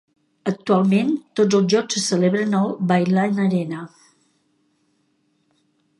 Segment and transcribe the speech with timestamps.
[0.51, 3.85] Actualment, tots els jocs se celebren al Vaillant Arena.